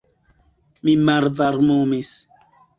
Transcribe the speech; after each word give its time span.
Mi 0.89 0.95
malvarmumis. 1.11 2.13